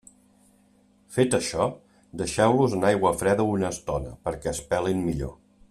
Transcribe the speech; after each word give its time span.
Fet 1.17 1.35
això, 1.39 1.67
deixeu-los 2.21 2.75
en 2.79 2.89
aigua 2.93 3.13
freda 3.21 3.47
una 3.59 3.71
estona, 3.77 4.15
perquè 4.29 4.55
es 4.57 4.67
pelin 4.73 5.09
millor. 5.11 5.37